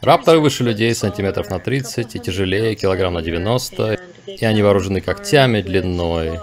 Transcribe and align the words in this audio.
Рапторы 0.00 0.40
выше 0.40 0.64
людей 0.64 0.94
сантиметров 0.94 1.50
на 1.50 1.58
30 1.58 2.14
и 2.14 2.18
тяжелее 2.18 2.74
килограмм 2.74 3.14
на 3.14 3.22
90, 3.22 3.98
и 4.26 4.44
они 4.44 4.62
вооружены 4.62 5.00
когтями 5.00 5.62
длиной 5.62 6.40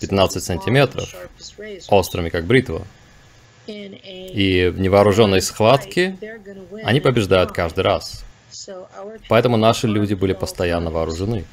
15 0.00 0.42
сантиметров, 0.42 1.14
острыми 1.88 2.28
как 2.28 2.44
бритва. 2.44 2.86
И 3.66 4.72
в 4.74 4.80
невооруженной 4.80 5.42
схватке 5.42 6.16
они 6.84 7.00
побеждают 7.00 7.52
каждый 7.52 7.84
раз. 7.84 8.24
Поэтому 9.28 9.56
наши 9.56 9.86
люди 9.86 10.14
были 10.14 10.32
постоянно 10.32 10.90
вооружены. 10.90 11.44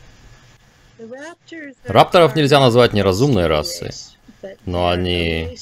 Рапторов 1.83 2.35
нельзя 2.35 2.59
назвать 2.59 2.93
неразумной 2.93 3.47
расой, 3.47 3.91
но 4.65 4.87
они... 4.89 5.57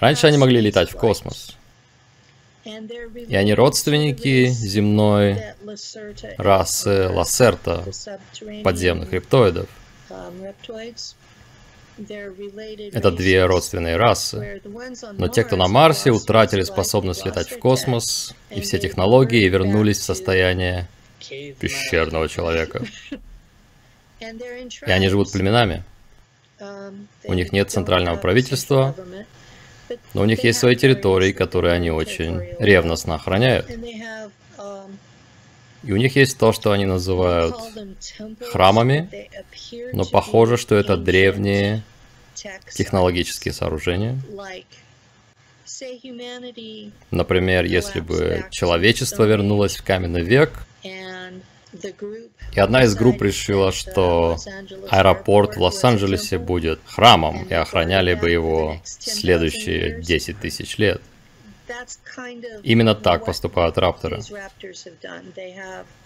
Раньше 0.00 0.26
они 0.26 0.38
могли 0.38 0.60
летать 0.60 0.90
в 0.90 0.96
космос. 0.96 1.56
И 2.64 3.34
они 3.34 3.54
родственники 3.54 4.46
земной 4.48 5.42
расы 6.36 7.08
Лассерта, 7.08 7.84
подземных 8.62 9.12
рептоидов. 9.12 9.68
Это 12.92 13.10
две 13.10 13.44
родственные 13.46 13.96
расы. 13.96 14.62
Но 15.12 15.28
те, 15.28 15.44
кто 15.44 15.56
на 15.56 15.66
Марсе, 15.66 16.10
утратили 16.10 16.62
способность 16.62 17.24
летать 17.24 17.50
в 17.50 17.58
космос 17.58 18.34
и 18.50 18.60
все 18.60 18.78
технологии 18.78 19.42
и 19.42 19.48
вернулись 19.48 19.98
в 19.98 20.04
состояние 20.04 20.86
пещерного 21.18 22.28
человека. 22.28 22.84
И 24.20 24.90
они 24.90 25.08
живут 25.08 25.32
племенами. 25.32 25.84
У 27.24 27.34
них 27.34 27.52
нет 27.52 27.70
центрального 27.70 28.16
правительства, 28.16 28.94
но 30.14 30.22
у 30.22 30.24
них 30.24 30.44
есть 30.44 30.58
свои 30.58 30.76
территории, 30.76 31.32
которые 31.32 31.74
они 31.74 31.90
очень 31.90 32.40
ревностно 32.58 33.14
охраняют. 33.14 33.70
И 35.84 35.92
у 35.92 35.96
них 35.96 36.16
есть 36.16 36.38
то, 36.38 36.52
что 36.52 36.72
они 36.72 36.86
называют 36.86 37.54
храмами, 38.50 39.28
но 39.92 40.04
похоже, 40.04 40.56
что 40.56 40.74
это 40.74 40.96
древние 40.96 41.82
технологические 42.74 43.54
сооружения. 43.54 44.18
Например, 47.10 47.64
если 47.64 48.00
бы 48.00 48.46
человечество 48.50 49.24
вернулось 49.24 49.76
в 49.76 49.84
каменный 49.84 50.22
век, 50.22 50.52
и 52.52 52.60
одна 52.60 52.84
из 52.84 52.94
групп 52.94 53.22
решила, 53.22 53.72
что 53.72 54.36
аэропорт 54.88 55.56
в 55.56 55.60
Лос-Анджелесе 55.60 56.38
будет 56.38 56.80
храмом, 56.86 57.44
и 57.44 57.54
охраняли 57.54 58.14
бы 58.14 58.30
его 58.30 58.80
следующие 58.84 60.00
10 60.00 60.40
тысяч 60.40 60.78
лет. 60.78 61.02
Именно 62.62 62.94
так 62.94 63.26
поступают 63.26 63.76
рапторы. 63.76 64.20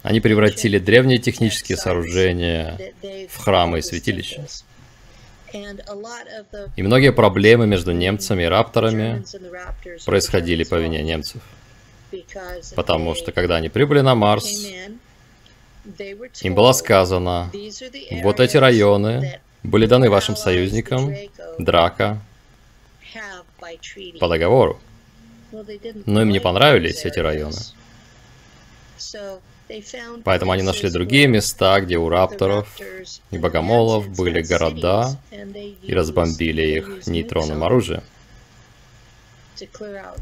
Они 0.02 0.20
превратили 0.20 0.78
древние 0.78 1.18
технические 1.18 1.78
сооружения 1.78 2.78
в 3.28 3.36
храмы 3.38 3.78
и 3.78 3.82
святилища. 3.82 4.44
И 6.76 6.82
многие 6.82 7.12
проблемы 7.12 7.66
между 7.66 7.92
немцами 7.92 8.44
и 8.44 8.46
рапторами 8.46 9.24
происходили 10.04 10.64
по 10.64 10.76
вине 10.76 11.02
немцев. 11.02 11.42
Потому 12.74 13.14
что 13.14 13.32
когда 13.32 13.56
они 13.56 13.68
прибыли 13.68 14.00
на 14.00 14.14
Марс, 14.14 14.66
им 16.42 16.54
было 16.54 16.72
сказано, 16.72 17.50
вот 18.22 18.40
эти 18.40 18.56
районы 18.56 19.40
были 19.62 19.86
даны 19.86 20.10
вашим 20.10 20.36
союзникам, 20.36 21.14
Драка, 21.58 22.20
по 24.20 24.28
договору. 24.28 24.78
Но 26.06 26.22
им 26.22 26.30
не 26.30 26.40
понравились 26.40 27.04
эти 27.04 27.18
районы. 27.18 27.58
Поэтому 30.24 30.52
они 30.52 30.62
нашли 30.62 30.90
другие 30.90 31.26
места, 31.26 31.80
где 31.80 31.96
у 31.96 32.08
рапторов 32.08 32.68
и 33.30 33.38
богомолов 33.38 34.08
были 34.08 34.42
города 34.42 35.16
и 35.82 35.94
разбомбили 35.94 36.62
их 36.62 37.06
нейтронным 37.06 37.62
оружием, 37.64 38.02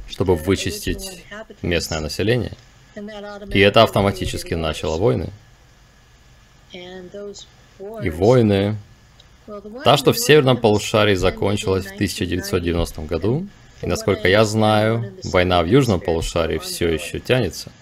чтобы 0.09 0.37
вычистить 0.37 1.25
местное 1.63 2.01
население. 2.01 2.53
И 3.53 3.61
это 3.61 3.83
автоматически 3.83 4.55
начало 4.55 4.99
войны. 4.99 5.31
И 6.73 8.11
войны... 8.11 8.77
Та, 9.85 9.97
что 9.97 10.13
в 10.13 10.19
северном 10.19 10.59
полушарии 10.59 11.15
закончилась 11.15 11.87
в 11.87 11.95
1990 11.95 13.03
году, 13.03 13.49
и 13.83 13.87
насколько 13.87 14.29
я 14.29 14.45
знаю, 14.45 15.13
война 15.25 15.63
в 15.63 15.67
южном 15.67 16.01
полушарии 16.01 16.59
все 16.59 16.89
еще 16.89 17.19
тянется. 17.19 17.73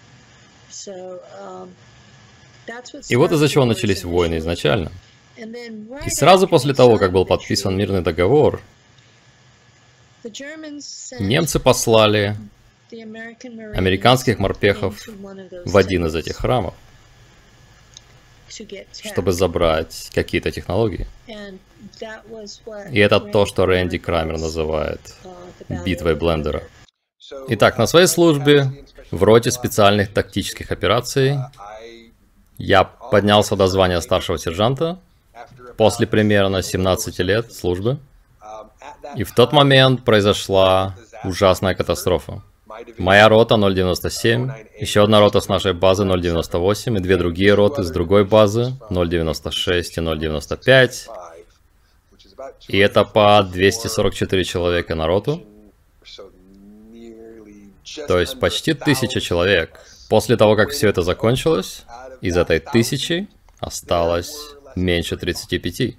И 3.08 3.16
вот 3.16 3.32
из-за 3.32 3.48
чего 3.48 3.64
начались 3.64 4.04
войны 4.04 4.38
изначально. 4.38 4.92
И 5.36 6.10
сразу 6.10 6.48
после 6.48 6.74
того, 6.74 6.96
как 6.96 7.12
был 7.12 7.26
подписан 7.26 7.76
мирный 7.76 8.00
договор, 8.02 8.62
немцы 11.18 11.60
послали 11.60 12.36
американских 12.90 14.38
морпехов 14.38 15.06
в 15.64 15.76
один 15.76 16.06
из 16.06 16.14
этих 16.14 16.36
храмов 16.36 16.74
чтобы 19.04 19.32
забрать 19.32 20.10
какие-то 20.14 20.50
технологии. 20.50 21.06
И 22.90 22.98
это 22.98 23.20
то, 23.20 23.46
что 23.46 23.66
Рэнди 23.66 23.98
Крамер 23.98 24.38
называет 24.38 25.00
битвой 25.68 26.14
блендера. 26.14 26.62
Итак, 27.48 27.78
на 27.78 27.86
своей 27.86 28.06
службе 28.06 28.70
в 29.10 29.22
роте 29.22 29.50
специальных 29.50 30.12
тактических 30.12 30.70
операций 30.70 31.36
я 32.56 32.84
поднялся 32.84 33.56
до 33.56 33.66
звания 33.66 34.00
старшего 34.00 34.38
сержанта 34.38 34.98
после 35.76 36.06
примерно 36.06 36.62
17 36.62 37.18
лет 37.20 37.52
службы. 37.52 37.98
И 39.16 39.24
в 39.24 39.32
тот 39.34 39.52
момент 39.52 40.04
произошла 40.04 40.96
ужасная 41.24 41.74
катастрофа. 41.74 42.42
Моя 42.98 43.28
рота 43.28 43.56
097, 43.56 44.50
еще 44.80 45.02
одна 45.02 45.20
рота 45.20 45.40
с 45.40 45.48
нашей 45.48 45.72
базы 45.72 46.04
098 46.04 46.96
и 46.96 47.00
две 47.00 47.16
другие 47.16 47.54
роты 47.54 47.82
с 47.82 47.90
другой 47.90 48.24
базы 48.24 48.72
096 48.90 49.98
и 49.98 50.00
095. 50.00 51.08
И 52.68 52.78
это 52.78 53.04
по 53.04 53.42
244 53.42 54.44
человека 54.44 54.94
на 54.94 55.06
роту. 55.06 55.42
То 58.06 58.20
есть 58.20 58.38
почти 58.38 58.74
тысяча 58.74 59.20
человек. 59.20 59.80
После 60.08 60.36
того, 60.36 60.56
как 60.56 60.70
все 60.70 60.88
это 60.88 61.02
закончилось, 61.02 61.84
из 62.20 62.36
этой 62.36 62.60
тысячи 62.60 63.28
осталось 63.60 64.34
меньше 64.76 65.16
35. 65.16 65.96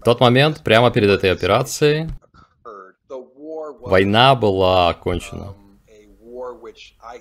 В 0.00 0.04
тот 0.04 0.20
момент, 0.20 0.62
прямо 0.62 0.90
перед 0.90 1.10
этой 1.10 1.32
операцией, 1.32 2.08
война 3.84 4.34
была 4.34 4.88
окончена. 4.88 5.54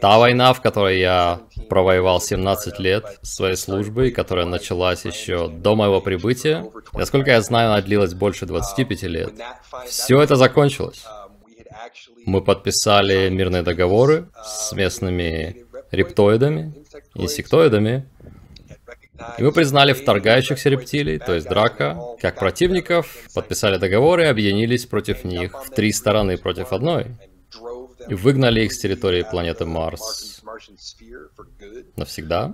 Та 0.02 0.18
война, 0.18 0.54
в 0.54 0.62
которой 0.62 1.00
я 1.00 1.42
провоевал 1.70 2.20
17 2.20 2.80
лет 2.80 3.20
своей 3.22 3.56
службы, 3.56 4.12
которая 4.12 4.46
началась 4.46 5.06
еще 5.06 5.48
до 5.48 5.76
моего 5.76 6.02
прибытия, 6.02 6.66
насколько 6.94 7.32
я 7.32 7.42
знаю, 7.42 7.72
она 7.72 7.82
длилась 7.82 8.14
больше 8.14 8.46
25 8.46 9.04
лет. 9.04 9.34
Все 9.86 10.22
это 10.22 10.36
закончилось. 10.36 11.06
Мы 12.26 12.42
подписали 12.42 13.30
мирные 13.30 13.64
договоры 13.64 14.30
с 14.44 14.72
местными 14.72 15.66
рептоидами, 15.92 16.74
инсектоидами, 17.14 18.10
и 19.38 19.44
мы 19.44 19.52
признали 19.52 19.94
вторгающихся 19.94 20.70
рептилий, 20.70 21.20
то 21.20 21.34
есть 21.34 21.48
драка, 21.48 22.00
как 22.20 22.40
противников, 22.40 23.28
подписали 23.34 23.78
договоры 23.78 24.24
и 24.24 24.28
объединились 24.28 24.86
против 24.86 25.24
них 25.24 25.54
в 25.66 25.70
три 25.70 25.92
стороны 25.92 26.38
против 26.38 26.74
одной. 26.74 27.08
И 28.10 28.16
выгнали 28.16 28.62
их 28.62 28.74
с 28.74 28.80
территории 28.80 29.24
планеты 29.24 29.66
Марс. 29.66 30.42
Навсегда. 31.96 32.54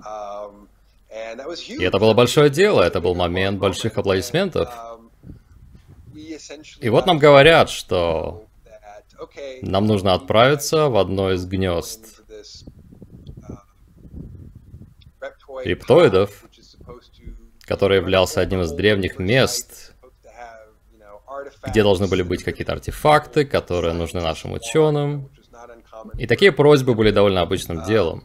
И 1.68 1.82
это 1.82 1.98
было 1.98 2.14
большое 2.14 2.50
дело, 2.50 2.82
это 2.82 3.00
был 3.00 3.14
момент 3.14 3.58
больших 3.58 3.96
аплодисментов. 3.98 4.68
И 6.80 6.88
вот 6.88 7.06
нам 7.06 7.18
говорят, 7.18 7.70
что 7.70 8.44
нам 9.62 9.86
нужно 9.86 10.14
отправиться 10.14 10.88
в 10.88 10.96
одно 10.96 11.32
из 11.32 11.44
гнезд 11.46 12.20
рептоидов, 15.64 16.44
который 17.70 17.98
являлся 17.98 18.40
одним 18.40 18.62
из 18.62 18.72
древних 18.72 19.20
мест, 19.20 19.94
где 21.62 21.84
должны 21.84 22.08
были 22.08 22.22
быть 22.22 22.42
какие-то 22.42 22.72
артефакты, 22.72 23.44
которые 23.44 23.94
нужны 23.94 24.20
нашим 24.20 24.54
ученым. 24.54 25.30
И 26.18 26.26
такие 26.26 26.52
просьбы 26.52 26.94
были 26.94 27.10
довольно 27.10 27.40
обычным 27.42 27.84
делом. 27.84 28.22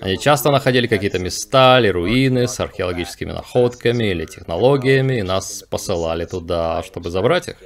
Они 0.00 0.18
часто 0.18 0.50
находили 0.50 0.86
какие-то 0.86 1.18
места 1.18 1.78
или 1.80 1.88
руины 1.88 2.46
с 2.46 2.60
археологическими 2.60 3.32
находками 3.32 4.04
или 4.04 4.24
технологиями, 4.26 5.18
и 5.18 5.22
нас 5.22 5.64
посылали 5.70 6.24
туда, 6.24 6.82
чтобы 6.82 7.10
забрать 7.10 7.48
их. 7.48 7.56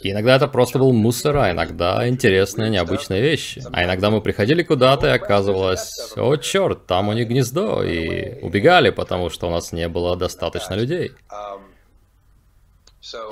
И 0.00 0.12
иногда 0.12 0.36
это 0.36 0.48
просто 0.48 0.78
был 0.78 0.92
мусор, 0.92 1.36
а 1.36 1.50
иногда 1.50 2.08
интересные, 2.08 2.70
необычные 2.70 3.20
вещи. 3.20 3.62
А 3.72 3.84
иногда 3.84 4.10
мы 4.10 4.20
приходили 4.20 4.62
куда-то, 4.62 5.08
и 5.08 5.10
оказывалось, 5.10 6.12
о 6.16 6.36
черт, 6.36 6.86
там 6.86 7.08
у 7.08 7.12
них 7.12 7.28
гнездо, 7.28 7.82
и 7.82 8.40
убегали, 8.42 8.90
потому 8.90 9.30
что 9.30 9.48
у 9.48 9.50
нас 9.50 9.72
не 9.72 9.88
было 9.88 10.16
достаточно 10.16 10.74
людей. 10.74 11.12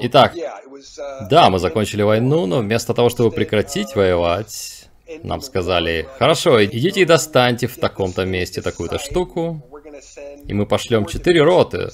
Итак, 0.00 0.34
да, 1.31 1.50
мы 1.50 1.58
закончили 1.58 2.02
войну, 2.02 2.46
но 2.46 2.58
вместо 2.58 2.94
того, 2.94 3.08
чтобы 3.08 3.31
прекратить 3.31 3.94
воевать, 3.94 4.88
нам 5.23 5.40
сказали, 5.40 6.08
хорошо, 6.19 6.64
идите 6.64 7.02
и 7.02 7.05
достаньте 7.05 7.67
в 7.67 7.78
таком-то 7.78 8.25
месте 8.25 8.62
такую-то 8.62 8.99
штуку, 8.99 9.62
и 10.46 10.55
мы 10.55 10.67
пошлем 10.67 11.06
четыре 11.06 11.43
роты, 11.43 11.90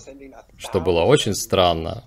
что 0.57 0.81
было 0.81 1.03
очень 1.03 1.35
странно. 1.35 2.05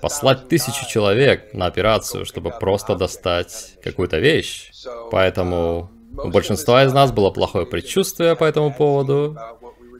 Послать 0.00 0.48
тысячу 0.48 0.86
человек 0.88 1.52
на 1.52 1.66
операцию, 1.66 2.24
чтобы 2.24 2.50
просто 2.50 2.94
достать 2.94 3.76
какую-то 3.82 4.18
вещь. 4.18 4.72
Поэтому 5.10 5.90
у 6.16 6.28
большинства 6.28 6.84
из 6.84 6.92
нас 6.92 7.12
было 7.12 7.30
плохое 7.30 7.66
предчувствие 7.66 8.36
по 8.36 8.44
этому 8.44 8.72
поводу. 8.72 9.36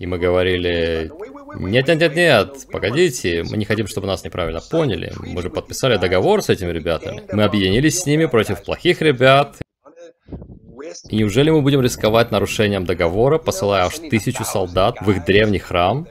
И 0.01 0.07
мы 0.07 0.19
говорили, 0.19 1.11
нет-нет-нет-нет, 1.57 2.67
погодите, 2.71 3.45
мы 3.45 3.57
не 3.57 3.65
хотим, 3.65 3.87
чтобы 3.87 4.07
нас 4.07 4.25
неправильно 4.25 4.61
поняли. 4.61 5.13
Мы 5.19 5.43
же 5.43 5.51
подписали 5.51 5.97
договор 5.97 6.43
с 6.43 6.49
этими 6.49 6.71
ребятами. 6.71 7.23
Мы 7.33 7.45
объединились 7.45 8.01
с 8.01 8.07
ними 8.07 8.27
против 8.27 8.63
плохих 8.63 9.01
ребят. 9.03 9.57
И 11.09 11.17
неужели 11.17 11.51
мы 11.51 11.63
будем 11.63 11.81
рисковать 11.81 12.31
нарушением 12.31 12.85
договора, 12.85 13.39
посылая 13.39 13.85
аж 13.85 13.99
тысячу 13.99 14.45
солдат 14.45 15.01
в 15.01 15.11
их 15.11 15.25
древний 15.25 15.59
храм, 15.59 16.07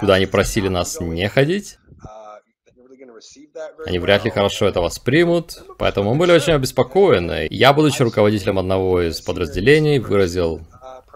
куда 0.00 0.14
они 0.14 0.26
просили 0.26 0.68
нас 0.68 1.00
не 1.00 1.28
ходить? 1.28 1.78
Они 3.86 3.98
вряд 3.98 4.24
ли 4.24 4.30
хорошо 4.30 4.66
это 4.66 4.80
воспримут, 4.80 5.62
поэтому 5.78 6.12
мы 6.12 6.18
были 6.18 6.32
очень 6.32 6.54
обеспокоены. 6.54 7.46
Я, 7.50 7.72
будучи 7.72 8.02
руководителем 8.02 8.58
одного 8.58 9.02
из 9.02 9.20
подразделений, 9.20 9.98
выразил 9.98 10.60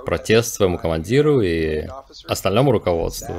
протест 0.04 0.54
своему 0.54 0.78
командиру 0.78 1.40
и 1.40 1.88
остальному 2.26 2.72
руководству. 2.72 3.34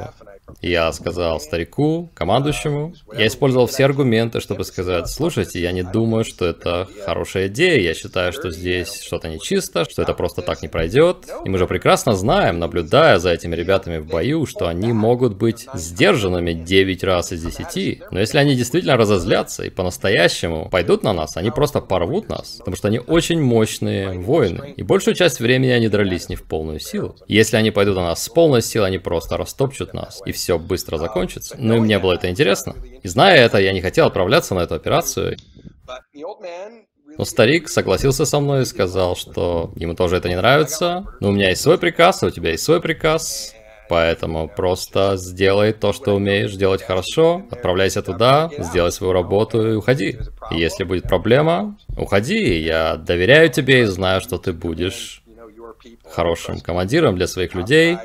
Я 0.62 0.92
сказал 0.92 1.40
старику, 1.40 2.10
командующему, 2.14 2.94
я 3.18 3.28
использовал 3.28 3.68
все 3.68 3.86
аргументы, 3.86 4.42
чтобы 4.42 4.66
сказать, 4.66 5.08
слушайте, 5.08 5.62
я 5.62 5.72
не 5.72 5.84
думаю, 5.84 6.26
что 6.26 6.46
это 6.46 6.88
хорошая 7.06 7.48
идея, 7.48 7.80
я 7.80 7.94
считаю, 7.94 8.34
что 8.34 8.52
здесь 8.52 9.02
что-то 9.02 9.30
нечисто, 9.30 9.90
что 9.90 10.02
это 10.02 10.14
просто 10.14 10.42
так 10.42 10.62
не 10.62 10.68
пройдет. 10.68 11.28
И 11.46 11.50
мы 11.50 11.58
же 11.58 11.68
прекрасно 11.68 12.14
знаем, 12.14 12.60
наблюдая 12.60 13.20
за 13.20 13.32
этими 13.32 13.56
ребятами 13.56 14.00
в 14.00 14.08
бою, 14.08 14.46
что 14.46 14.68
они 14.68 14.92
могут 14.92 15.38
быть 15.38 15.68
сдержанными 15.74 16.52
9 16.52 17.04
раз 17.04 17.32
из 17.32 17.44
10. 17.44 18.04
Но 18.12 18.20
если 18.20 18.38
они 18.38 18.56
действительно 18.56 18.98
разозлятся 18.98 19.64
и 19.64 19.70
по-настоящему 19.70 20.70
пойдут 20.70 21.04
на 21.04 21.14
нас, 21.14 21.38
они 21.38 21.52
просто 21.52 21.80
порвут 21.80 22.28
нас, 22.28 22.56
потому 22.60 22.76
что 22.76 22.90
они 22.90 23.00
очень 23.00 23.42
мощные 23.42 24.20
воины. 24.20 24.74
И 24.76 24.84
большую 24.84 25.16
часть 25.16 25.40
времени 25.40 25.72
они 25.72 25.88
дрались 25.88 26.28
не 26.28 26.36
в 26.36 26.44
полную 26.44 26.80
силу. 26.80 27.16
Если 27.28 27.56
они 27.56 27.72
пойдут 27.72 27.96
на 27.96 28.04
нас 28.04 28.24
с 28.24 28.30
полной 28.30 28.62
силой, 28.62 28.90
они 28.90 28.98
просто 28.98 29.38
растопчут 29.38 29.94
нас. 29.94 30.22
И 30.26 30.32
все 30.32 30.49
быстро 30.58 30.98
закончится. 30.98 31.56
Но 31.60 31.76
и 31.76 31.80
мне 31.80 32.00
было 32.00 32.14
это 32.14 32.30
интересно. 32.30 32.76
И 33.04 33.08
зная 33.08 33.38
это, 33.46 33.60
я 33.60 33.74
не 33.74 33.82
хотел 33.82 34.08
отправляться 34.08 34.56
на 34.56 34.62
эту 34.62 34.76
операцию. 34.76 35.38
Но 37.18 37.26
старик 37.26 37.68
согласился 37.68 38.26
со 38.26 38.40
мной 38.40 38.62
и 38.62 38.66
сказал, 38.66 39.16
что 39.16 39.74
ему 39.76 39.94
тоже 39.94 40.18
это 40.18 40.30
не 40.30 40.38
нравится. 40.38 41.06
Но 41.20 41.30
у 41.30 41.32
меня 41.32 41.50
есть 41.50 41.62
свой 41.62 41.78
приказ, 41.78 42.24
а 42.24 42.28
у 42.28 42.30
тебя 42.30 42.52
есть 42.52 42.64
свой 42.64 42.82
приказ. 42.82 43.54
Поэтому 43.90 44.48
просто 44.48 45.18
сделай 45.18 45.74
то, 45.74 45.94
что 45.94 46.16
умеешь 46.16 46.54
делать 46.54 46.84
хорошо, 46.84 47.44
отправляйся 47.50 48.04
туда, 48.04 48.52
сделай 48.60 48.92
свою 48.92 49.14
работу 49.14 49.68
и 49.68 49.76
уходи. 49.76 50.20
И 50.52 50.60
если 50.60 50.84
будет 50.84 51.04
проблема, 51.04 51.76
уходи. 51.98 52.60
Я 52.60 52.98
доверяю 52.98 53.50
тебе 53.50 53.82
и 53.82 53.86
знаю, 53.86 54.22
что 54.22 54.38
ты 54.38 54.54
будешь 54.54 55.24
хорошим 56.06 56.60
командиром 56.60 57.16
для 57.16 57.28
своих 57.28 57.56
людей. 57.56 57.98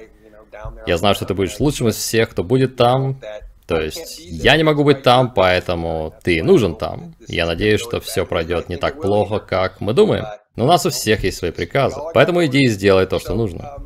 Я 0.87 0.97
знаю, 0.97 1.15
что 1.15 1.25
ты 1.25 1.35
будешь 1.35 1.59
лучшим 1.61 1.89
из 1.89 1.97
всех, 1.97 2.31
кто 2.31 2.45
будет 2.45 2.77
там. 2.77 3.21
То 3.67 3.81
есть, 3.81 4.19
я 4.19 4.57
не 4.57 4.63
могу 4.63 4.85
быть 4.85 5.03
там, 5.03 5.33
поэтому 5.33 6.15
ты 6.23 6.43
нужен 6.43 6.77
там. 6.77 7.15
Я 7.29 7.47
надеюсь, 7.47 7.81
что 7.81 8.01
все 8.01 8.27
пройдет 8.27 8.69
не 8.69 8.77
так 8.77 9.01
плохо, 9.01 9.39
как 9.39 9.81
мы 9.81 9.95
думаем. 9.95 10.27
Но 10.57 10.65
у 10.65 10.67
нас 10.67 10.85
у 10.87 10.91
всех 10.91 11.25
есть 11.25 11.39
свои 11.39 11.51
приказы. 11.51 12.01
Поэтому 12.13 12.45
иди 12.45 12.65
и 12.65 12.69
сделай 12.69 13.07
то, 13.07 13.19
что 13.19 13.35
нужно. 13.35 13.79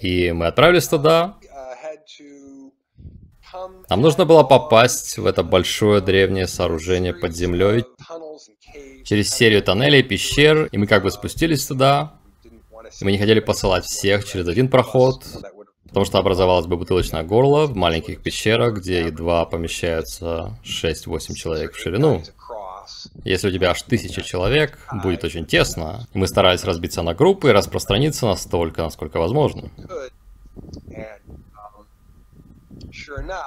И 0.00 0.32
мы 0.32 0.46
отправились 0.46 0.88
туда. 0.88 1.36
Нам 3.88 4.00
нужно 4.00 4.24
было 4.24 4.42
попасть 4.42 5.16
в 5.16 5.26
это 5.26 5.42
большое 5.42 6.00
древнее 6.00 6.46
сооружение 6.46 7.14
под 7.14 7.34
землей 7.34 7.84
через 9.04 9.30
серию 9.30 9.62
тоннелей, 9.62 10.02
пещер, 10.02 10.68
и 10.70 10.76
мы 10.76 10.86
как 10.86 11.02
бы 11.02 11.10
спустились 11.10 11.66
туда. 11.66 12.17
Мы 13.00 13.12
не 13.12 13.18
хотели 13.18 13.40
посылать 13.40 13.84
всех 13.84 14.24
через 14.24 14.48
один 14.48 14.68
проход, 14.68 15.24
потому 15.86 16.04
что 16.04 16.18
образовалось 16.18 16.66
бы 16.66 16.76
бутылочное 16.76 17.22
горло 17.22 17.66
в 17.66 17.76
маленьких 17.76 18.22
пещерах, 18.22 18.74
где 18.78 19.06
едва 19.06 19.44
помещаются 19.44 20.58
6-8 20.64 21.34
человек 21.34 21.74
в 21.74 21.78
ширину. 21.78 22.22
Если 23.24 23.48
у 23.48 23.52
тебя 23.52 23.70
аж 23.70 23.82
тысяча 23.82 24.22
человек, 24.22 24.78
будет 25.02 25.24
очень 25.24 25.44
тесно. 25.46 26.06
И 26.14 26.18
мы 26.18 26.26
старались 26.26 26.64
разбиться 26.64 27.02
на 27.02 27.14
группы 27.14 27.48
и 27.48 27.52
распространиться 27.52 28.26
настолько, 28.26 28.82
насколько 28.82 29.18
возможно. 29.18 29.70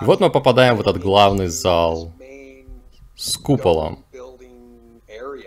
И 0.02 0.06
вот 0.06 0.20
мы 0.20 0.30
попадаем 0.30 0.78
в 0.78 0.82
этот 0.82 1.00
главный 1.00 1.48
зал 1.48 2.14
с 3.16 3.38
куполом, 3.38 4.06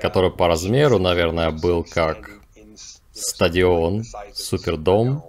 который 0.00 0.30
по 0.30 0.48
размеру, 0.48 0.98
наверное, 0.98 1.50
был 1.50 1.84
как 1.84 2.30
стадион, 3.14 4.04
супердом 4.32 5.24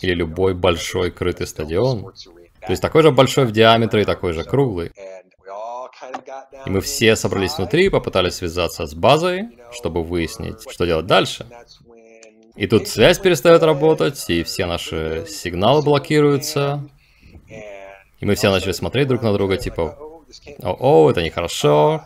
или 0.00 0.14
любой 0.14 0.54
большой 0.54 1.10
крытый 1.10 1.46
стадион. 1.46 2.12
То 2.60 2.70
есть 2.70 2.82
такой 2.82 3.02
же 3.02 3.10
большой 3.10 3.46
в 3.46 3.52
диаметре 3.52 4.02
и 4.02 4.04
такой 4.04 4.32
же 4.32 4.44
круглый. 4.44 4.92
И 6.66 6.70
мы 6.70 6.80
все 6.80 7.16
собрались 7.16 7.56
внутри 7.56 7.86
и 7.86 7.88
попытались 7.88 8.34
связаться 8.34 8.86
с 8.86 8.94
базой, 8.94 9.48
чтобы 9.72 10.04
выяснить, 10.04 10.70
что 10.70 10.84
делать 10.84 11.06
дальше. 11.06 11.46
И 12.56 12.66
тут 12.66 12.88
связь 12.88 13.18
перестает 13.18 13.62
работать, 13.62 14.28
и 14.28 14.42
все 14.42 14.66
наши 14.66 15.26
сигналы 15.28 15.82
блокируются. 15.82 16.88
И 18.20 18.26
мы 18.26 18.34
все 18.34 18.50
начали 18.50 18.72
смотреть 18.72 19.08
друг 19.08 19.22
на 19.22 19.32
друга, 19.32 19.56
типа, 19.56 19.96
о, 20.62 20.76
о, 20.78 21.10
это 21.10 21.22
нехорошо. 21.22 22.04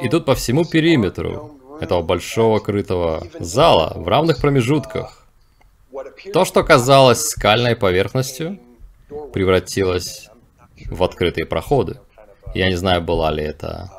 И 0.00 0.08
тут 0.08 0.24
по 0.24 0.34
всему 0.34 0.64
периметру 0.64 1.61
этого 1.82 2.02
большого 2.02 2.60
крытого 2.60 3.26
зала 3.40 3.92
в 3.96 4.06
равных 4.06 4.40
промежутках. 4.40 5.26
То, 6.32 6.44
что 6.44 6.62
казалось 6.62 7.28
скальной 7.28 7.74
поверхностью, 7.74 8.58
превратилось 9.32 10.30
в 10.86 11.02
открытые 11.02 11.44
проходы. 11.44 11.98
Я 12.54 12.68
не 12.68 12.76
знаю, 12.76 13.02
была 13.02 13.30
ли 13.30 13.42
это 13.42 13.90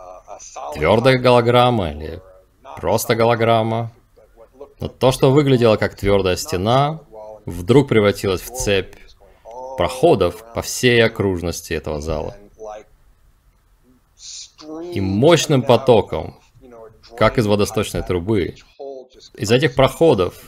твердая 0.74 1.18
голограмма 1.18 1.92
или 1.92 2.22
просто 2.78 3.16
голограмма. 3.16 3.92
Но 4.80 4.88
то, 4.88 5.12
что 5.12 5.32
выглядело 5.32 5.76
как 5.76 5.96
твердая 5.96 6.36
стена, 6.36 7.02
вдруг 7.46 7.90
превратилось 7.90 8.42
в 8.42 8.56
цепь 8.56 8.96
проходов 9.78 10.44
по 10.54 10.62
всей 10.62 11.04
окружности 11.04 11.74
этого 11.74 12.02
зала. 12.02 12.36
И 14.94 15.02
мощным 15.02 15.62
потоком 15.62 16.38
как 17.18 17.38
из 17.38 17.46
водосточной 17.46 18.04
трубы. 18.04 18.56
Из 19.36 19.52
этих 19.52 19.76
проходов 19.76 20.42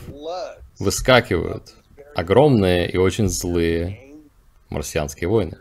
выскакивают 0.78 1.74
огромные 2.14 2.90
и 2.90 2.96
очень 2.96 3.28
злые 3.28 4.14
марсианские 4.68 5.28
войны, 5.28 5.58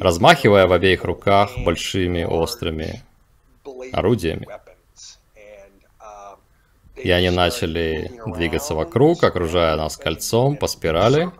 размахивая 0.00 0.66
в 0.66 0.72
обеих 0.72 1.04
руках 1.04 1.50
большими 1.58 2.24
острыми 2.24 3.02
орудиями. 3.92 4.46
И 6.96 7.10
они 7.10 7.30
начали 7.30 8.10
двигаться 8.26 8.74
вокруг, 8.74 9.22
окружая 9.22 9.76
нас 9.76 9.96
кольцом 9.96 10.56
по 10.56 10.66
спирали, 10.66 11.30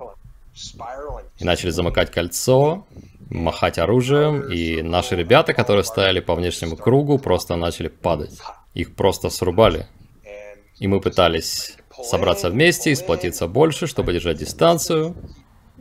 и 1.38 1.44
начали 1.44 1.70
замыкать 1.70 2.11
кольцо, 2.11 2.87
махать 3.37 3.78
оружием, 3.78 4.40
и 4.50 4.83
наши 4.83 5.14
ребята, 5.14 5.52
которые 5.52 5.85
стояли 5.85 6.21
по 6.21 6.35
внешнему 6.35 6.76
кругу, 6.76 7.19
просто 7.19 7.57
начали 7.57 7.88
падать. 7.88 8.38
Их 8.75 8.95
просто 8.95 9.31
срубали. 9.31 9.87
И 10.78 10.88
мы 10.88 11.00
пытались 11.00 11.76
собраться 12.02 12.50
вместе 12.50 12.95
сплотиться 12.97 13.47
больше, 13.47 13.87
чтобы 13.87 14.12
держать 14.12 14.38
дистанцию. 14.38 15.14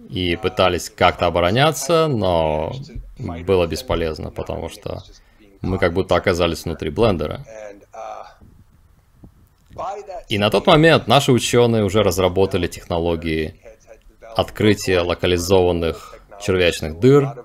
И 0.10 0.36
пытались 0.36 0.90
как-то 0.90 1.26
обороняться, 1.26 2.08
но 2.08 2.72
было 3.18 3.66
бесполезно, 3.66 4.30
потому 4.30 4.70
что 4.70 5.02
мы 5.62 5.80
как 5.80 5.94
будто 5.94 6.16
оказались 6.16 6.66
внутри 6.66 6.92
блендера. 6.92 7.44
И 10.30 10.38
на 10.38 10.50
тот 10.52 10.68
момент 10.68 11.08
наши 11.08 11.32
ученые 11.32 11.84
уже 11.84 12.04
разработали 12.04 12.68
технологии 12.68 13.60
открытие 14.36 15.00
локализованных 15.00 16.20
червячных 16.42 17.00
дыр, 17.00 17.45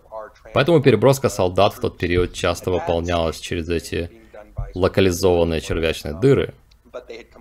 поэтому 0.54 0.80
переброска 0.80 1.28
солдат 1.28 1.74
в 1.74 1.80
тот 1.80 1.98
период 1.98 2.32
часто 2.32 2.70
выполнялась 2.70 3.38
через 3.38 3.68
эти 3.68 4.10
локализованные 4.74 5.60
червячные 5.60 6.14
дыры. 6.14 6.54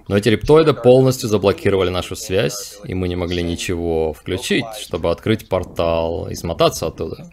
Но 0.07 0.17
эти 0.17 0.29
рептоиды 0.29 0.73
полностью 0.73 1.29
заблокировали 1.29 1.89
нашу 1.89 2.15
связь, 2.15 2.79
и 2.83 2.93
мы 2.93 3.07
не 3.07 3.15
могли 3.15 3.43
ничего 3.43 4.13
включить, 4.13 4.65
чтобы 4.79 5.11
открыть 5.11 5.47
портал 5.47 6.29
и 6.29 6.35
смотаться 6.35 6.87
оттуда. 6.87 7.29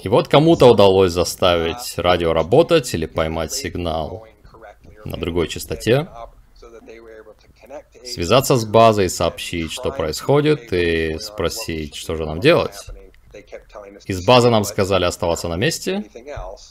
И 0.00 0.08
вот 0.08 0.28
кому-то 0.28 0.66
удалось 0.66 1.12
заставить 1.12 1.98
радио 1.98 2.32
работать 2.32 2.94
или 2.94 3.06
поймать 3.06 3.52
сигнал 3.52 4.26
на 5.04 5.16
другой 5.16 5.48
частоте, 5.48 6.08
связаться 8.04 8.56
с 8.56 8.64
базой 8.64 9.08
сообщить, 9.08 9.72
что 9.72 9.90
происходит, 9.90 10.72
и 10.72 11.18
спросить, 11.18 11.94
что 11.94 12.16
же 12.16 12.26
нам 12.26 12.40
делать. 12.40 12.76
Из 14.06 14.26
базы 14.26 14.50
нам 14.50 14.64
сказали 14.64 15.04
оставаться 15.04 15.48
на 15.48 15.56
месте, 15.56 16.04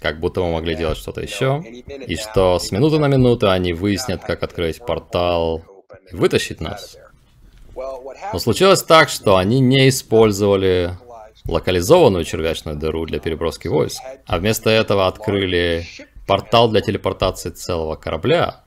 как 0.01 0.19
будто 0.19 0.41
мы 0.41 0.53
могли 0.53 0.75
делать 0.75 0.97
что-то 0.97 1.21
еще, 1.21 1.63
и 1.65 2.15
что 2.15 2.59
с 2.59 2.71
минуты 2.71 2.99
на 2.99 3.07
минуту 3.07 3.49
они 3.49 3.73
выяснят, 3.73 4.23
как 4.23 4.43
открыть 4.43 4.79
портал 4.79 5.63
и 6.11 6.15
вытащить 6.15 6.59
нас. 6.59 6.97
Но 8.33 8.39
случилось 8.39 8.83
так, 8.83 9.09
что 9.09 9.37
они 9.37 9.59
не 9.59 9.87
использовали 9.89 10.97
локализованную 11.47 12.25
червячную 12.25 12.77
дыру 12.77 13.05
для 13.05 13.19
переброски 13.19 13.67
войск, 13.67 14.01
а 14.25 14.37
вместо 14.37 14.69
этого 14.69 15.07
открыли 15.07 15.85
портал 16.27 16.69
для 16.69 16.81
телепортации 16.81 17.49
целого 17.49 17.95
корабля, 17.95 18.63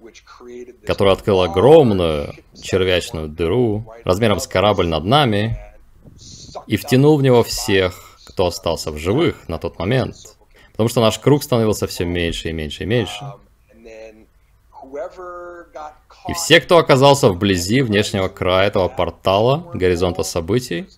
который 0.86 1.12
открыл 1.12 1.42
огромную 1.42 2.34
червячную 2.60 3.28
дыру 3.28 3.92
размером 4.04 4.40
с 4.40 4.46
корабль 4.46 4.88
над 4.88 5.04
нами 5.04 5.71
и 6.66 6.76
втянул 6.76 7.16
в 7.16 7.22
него 7.22 7.42
всех, 7.42 8.18
кто 8.24 8.46
остался 8.46 8.90
в 8.90 8.98
живых 8.98 9.48
на 9.48 9.58
тот 9.58 9.78
момент. 9.78 10.16
Потому 10.72 10.88
что 10.88 11.00
наш 11.00 11.18
круг 11.18 11.42
становился 11.42 11.86
все 11.86 12.04
меньше 12.04 12.48
и 12.48 12.52
меньше 12.52 12.84
и 12.84 12.86
меньше. 12.86 13.24
И 16.28 16.32
все, 16.34 16.60
кто 16.60 16.78
оказался 16.78 17.28
вблизи 17.28 17.82
внешнего 17.82 18.28
края 18.28 18.68
этого 18.68 18.88
портала, 18.88 19.70
горизонта 19.74 20.22
событий, 20.22 20.88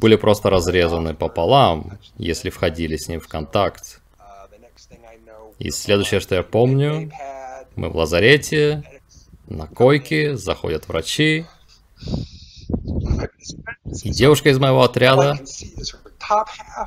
были 0.00 0.16
просто 0.16 0.50
разрезаны 0.50 1.14
пополам, 1.14 1.98
если 2.16 2.50
входили 2.50 2.96
с 2.96 3.08
ним 3.08 3.20
в 3.20 3.28
контакт. 3.28 4.00
И 5.58 5.70
следующее, 5.70 6.20
что 6.20 6.36
я 6.36 6.42
помню, 6.42 7.10
мы 7.74 7.88
в 7.90 7.96
лазарете, 7.96 8.84
на 9.48 9.66
койке, 9.66 10.36
заходят 10.36 10.86
врачи. 10.88 11.46
Девушка 13.90 14.50
из 14.50 14.58
моего 14.58 14.82
отряда, 14.82 15.38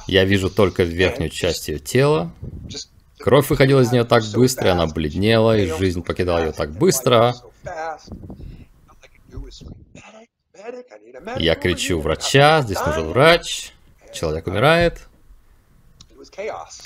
я 0.08 0.24
вижу 0.24 0.50
только 0.50 0.84
верхнюю 0.84 1.30
часть 1.30 1.68
ее 1.68 1.80
тела. 1.80 2.32
Кровь 3.20 3.50
выходила 3.50 3.82
из 3.82 3.92
нее 3.92 4.04
так 4.04 4.24
быстро, 4.34 4.72
она 4.72 4.88
бледнела, 4.88 5.58
и 5.58 5.72
жизнь 5.72 6.04
покидала 6.04 6.46
ее 6.46 6.52
так 6.52 6.72
быстро. 6.72 7.36
Я 11.38 11.56
кричу 11.56 12.00
врача, 12.00 12.62
здесь 12.62 12.84
нужен 12.86 13.10
врач, 13.10 13.74
человек 14.14 14.48
умирает. 14.48 15.08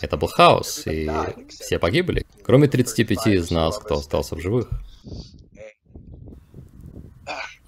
Это 0.01 0.17
был 0.17 0.27
хаос, 0.27 0.83
и 0.87 1.09
все 1.49 1.77
погибли, 1.77 2.25
кроме 2.43 2.67
35 2.67 3.27
из 3.27 3.51
нас, 3.51 3.77
кто 3.77 3.97
остался 3.97 4.35
в 4.35 4.41
живых. 4.41 4.69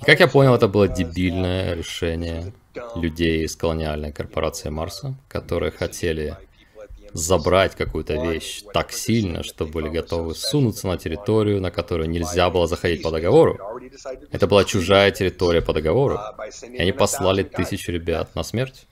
Как 0.08 0.22
я 0.22 0.30
понял, 0.30 0.56
это 0.56 0.70
было 0.70 0.88
дебильное 0.88 1.74
решение 1.74 2.54
людей 2.96 3.44
из 3.44 3.58
колониальной 3.58 4.14
корпорации 4.14 4.70
Марса, 4.70 5.16
которые 5.28 5.70
хотели 5.70 6.38
забрать 7.12 7.76
какую-то 7.76 8.14
вещь 8.14 8.64
так 8.74 8.94
сильно, 8.94 9.44
что 9.44 9.66
были 9.66 9.90
готовы 9.90 10.34
сунуться 10.34 10.88
на 10.88 10.98
территорию, 10.98 11.60
на 11.60 11.72
которую 11.72 12.10
нельзя 12.10 12.50
было 12.50 12.68
заходить 12.68 13.04
по 13.04 13.12
договору. 13.12 13.60
Это 14.32 14.48
была 14.48 14.64
чужая 14.64 15.12
территория 15.12 15.62
по 15.62 15.74
договору. 15.74 16.18
И 16.72 16.78
они 16.78 16.94
послали 16.94 17.44
тысячу 17.44 17.92
ребят 17.92 18.34
на 18.34 18.44
смерть. 18.44 18.88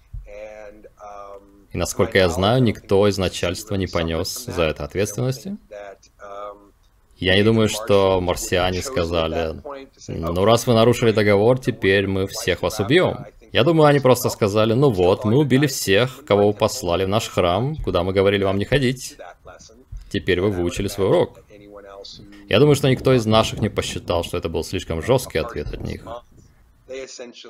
И 1.71 1.77
насколько 1.77 2.17
я 2.17 2.27
знаю, 2.27 2.61
никто 2.61 3.07
из 3.07 3.17
начальства 3.17 3.75
не 3.75 3.87
понес 3.87 4.47
за 4.47 4.63
это 4.63 4.83
ответственности. 4.83 5.55
Я 7.17 7.35
не 7.35 7.43
думаю, 7.43 7.69
что 7.69 8.19
марсиане 8.21 8.81
сказали, 8.81 9.61
ну 10.07 10.45
раз 10.45 10.67
вы 10.67 10.73
нарушили 10.73 11.11
договор, 11.11 11.59
теперь 11.59 12.07
мы 12.07 12.27
всех 12.27 12.61
вас 12.61 12.79
убьем. 12.79 13.25
Я 13.53 13.63
думаю, 13.63 13.87
они 13.87 13.99
просто 14.01 14.29
сказали, 14.29 14.73
ну 14.73 14.89
вот, 14.89 15.23
мы 15.23 15.37
убили 15.37 15.67
всех, 15.67 16.25
кого 16.25 16.47
вы 16.47 16.53
послали 16.53 17.05
в 17.05 17.07
наш 17.07 17.29
храм, 17.29 17.77
куда 17.77 18.03
мы 18.03 18.11
говорили 18.11 18.43
вам 18.43 18.57
не 18.57 18.65
ходить. 18.65 19.15
Теперь 20.09 20.41
вы 20.41 20.49
выучили 20.51 20.89
свой 20.89 21.07
урок. 21.07 21.39
Я 22.49 22.59
думаю, 22.59 22.75
что 22.75 22.89
никто 22.89 23.13
из 23.13 23.25
наших 23.25 23.59
не 23.59 23.69
посчитал, 23.69 24.23
что 24.23 24.37
это 24.37 24.49
был 24.49 24.63
слишком 24.63 25.01
жесткий 25.01 25.39
ответ 25.39 25.73
от 25.73 25.81
них. 25.81 26.05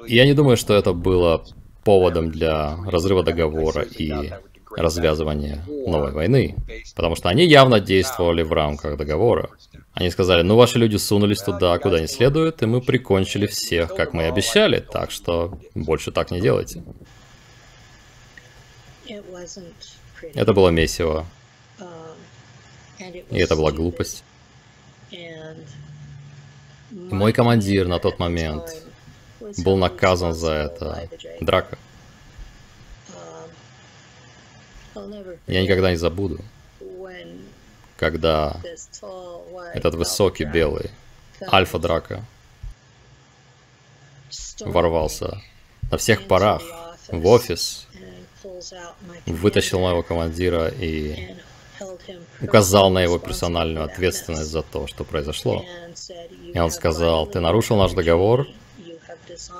И 0.07 0.15
я 0.15 0.25
не 0.25 0.33
думаю, 0.33 0.57
что 0.57 0.75
это 0.75 0.93
было 0.93 1.43
поводом 1.83 2.31
для 2.31 2.77
разрыва 2.85 3.23
договора 3.23 3.81
и 3.81 4.31
развязывания 4.75 5.63
новой 5.67 6.11
войны, 6.11 6.55
потому 6.95 7.15
что 7.15 7.29
они 7.29 7.45
явно 7.45 7.79
действовали 7.79 8.43
в 8.43 8.53
рамках 8.53 8.97
договора. 8.97 9.49
Они 9.93 10.09
сказали, 10.09 10.41
ну 10.41 10.55
ваши 10.55 10.77
люди 10.77 10.97
сунулись 10.97 11.41
туда, 11.41 11.77
куда 11.79 11.99
не 11.99 12.07
следует, 12.07 12.61
и 12.61 12.65
мы 12.65 12.81
прикончили 12.81 13.47
всех, 13.47 13.95
как 13.95 14.13
мы 14.13 14.23
и 14.23 14.27
обещали, 14.27 14.79
так 14.79 15.11
что 15.11 15.57
больше 15.73 16.11
так 16.11 16.31
не 16.31 16.41
делайте. 16.41 16.83
Это 20.33 20.53
было 20.53 20.69
месиво. 20.69 21.25
И 23.31 23.37
это 23.37 23.55
была 23.55 23.71
глупость. 23.71 24.23
И 25.11 25.29
мой 26.91 27.33
командир 27.33 27.87
на 27.87 27.99
тот 27.99 28.19
момент 28.19 28.85
был 29.57 29.77
наказан 29.77 30.33
за 30.33 30.51
это. 30.51 31.09
Драка. 31.41 31.77
Я 35.47 35.61
никогда 35.61 35.91
не 35.91 35.97
забуду, 35.97 36.39
когда 37.97 38.61
этот 39.73 39.95
высокий 39.95 40.45
белый 40.45 40.91
альфа-драка 41.51 42.23
ворвался 44.61 45.41
на 45.91 45.97
всех 45.97 46.27
парах 46.27 46.61
в 47.09 47.27
офис, 47.27 47.87
вытащил 49.25 49.79
моего 49.79 50.01
командира 50.01 50.67
и 50.67 51.35
указал 52.41 52.89
на 52.89 52.99
его 52.99 53.19
персональную 53.19 53.85
ответственность 53.85 54.49
за 54.49 54.61
то, 54.61 54.87
что 54.87 55.03
произошло. 55.03 55.65
И 56.53 56.57
он 56.57 56.71
сказал, 56.71 57.27
ты 57.27 57.39
нарушил 57.39 57.77
наш 57.77 57.91
договор, 57.91 58.47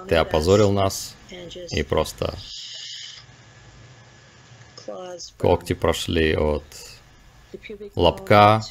ты 0.08 0.16
опозорил 0.16 0.72
нас 0.72 1.16
и 1.72 1.84
просто 1.84 2.34
когти 5.38 5.74
прошли 5.74 6.36
от 6.36 6.64
лобка 7.96 8.62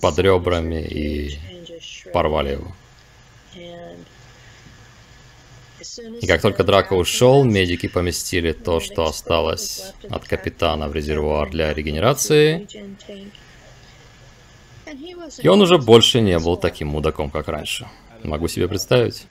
под 0.00 0.18
ребрами 0.18 0.82
и 0.82 1.38
порвали 2.12 2.52
его. 2.52 2.72
И 6.20 6.26
как 6.26 6.40
только 6.40 6.64
Драко 6.64 6.94
ушел, 6.94 7.44
медики 7.44 7.88
поместили 7.88 8.52
то, 8.52 8.80
что 8.80 9.04
осталось 9.04 9.92
от 10.08 10.26
капитана 10.26 10.88
в 10.88 10.94
резервуар 10.94 11.50
для 11.50 11.72
регенерации. 11.74 12.66
И 15.42 15.48
он 15.48 15.60
уже 15.60 15.78
больше 15.78 16.20
не 16.20 16.38
был 16.38 16.56
таким 16.56 16.88
мудаком, 16.88 17.30
как 17.30 17.48
раньше. 17.48 17.88
Могу 18.22 18.48
себе 18.48 18.68
представить. 18.68 19.26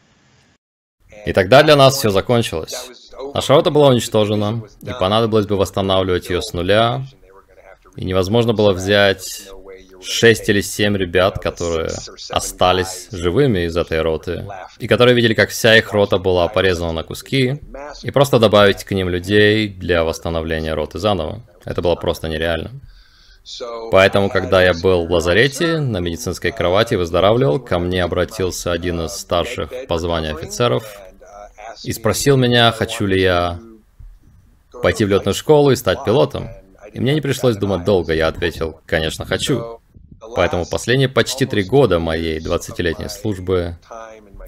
И 1.25 1.33
тогда 1.33 1.63
для 1.63 1.75
нас 1.75 1.97
все 1.97 2.09
закончилось. 2.09 3.02
Наша 3.33 3.53
рота 3.53 3.71
была 3.71 3.89
уничтожена, 3.89 4.63
и 4.81 4.91
понадобилось 4.99 5.45
бы 5.45 5.55
восстанавливать 5.57 6.29
ее 6.29 6.41
с 6.41 6.53
нуля. 6.53 7.05
И 7.95 8.05
невозможно 8.05 8.53
было 8.53 8.73
взять 8.73 9.49
6 10.01 10.49
или 10.49 10.61
7 10.61 10.97
ребят, 10.97 11.39
которые 11.39 11.89
остались 12.29 13.07
живыми 13.11 13.65
из 13.65 13.77
этой 13.77 14.01
роты, 14.01 14.45
и 14.79 14.87
которые 14.87 15.15
видели, 15.15 15.33
как 15.33 15.49
вся 15.49 15.77
их 15.77 15.91
рота 15.93 16.17
была 16.17 16.47
порезана 16.47 16.91
на 16.91 17.03
куски, 17.03 17.61
и 18.01 18.11
просто 18.11 18.39
добавить 18.39 18.83
к 18.83 18.91
ним 18.91 19.09
людей 19.09 19.67
для 19.67 20.03
восстановления 20.03 20.73
роты 20.73 20.99
заново. 20.99 21.41
Это 21.65 21.81
было 21.81 21.95
просто 21.95 22.27
нереально. 22.27 22.71
Поэтому, 23.91 24.29
когда 24.29 24.63
я 24.63 24.73
был 24.73 25.05
в 25.05 25.11
лазарете, 25.11 25.79
на 25.79 25.97
медицинской 25.97 26.51
кровати 26.51 26.95
выздоравливал, 26.95 27.59
ко 27.59 27.77
мне 27.77 28.03
обратился 28.03 28.71
один 28.71 29.01
из 29.01 29.11
старших 29.11 29.69
по 29.87 29.97
званию 29.97 30.35
офицеров 30.35 30.85
и 31.83 31.91
спросил 31.91 32.37
меня, 32.37 32.71
хочу 32.71 33.05
ли 33.05 33.21
я 33.21 33.59
пойти 34.81 35.05
в 35.05 35.09
летную 35.09 35.33
школу 35.33 35.71
и 35.71 35.75
стать 35.75 36.03
пилотом. 36.05 36.49
И 36.93 36.99
мне 36.99 37.13
не 37.13 37.21
пришлось 37.21 37.55
думать 37.55 37.85
долго, 37.85 38.13
я 38.13 38.27
ответил, 38.27 38.79
конечно, 38.85 39.25
хочу. 39.25 39.79
Поэтому 40.35 40.65
последние 40.65 41.09
почти 41.09 41.45
три 41.45 41.63
года 41.63 41.99
моей 41.99 42.39
20-летней 42.39 43.09
службы 43.09 43.77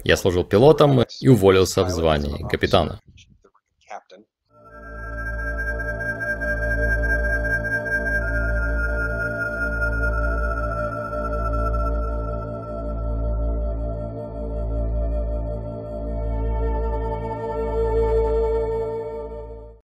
Я 0.04 0.16
служил 0.16 0.44
пилотом 0.44 1.02
и 1.20 1.28
уволился 1.28 1.84
в 1.84 1.90
звании 1.90 2.46
капитана. 2.48 3.00